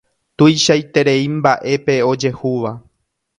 [0.37, 2.73] Tuichaiterei mbaʼe pe ojehúva.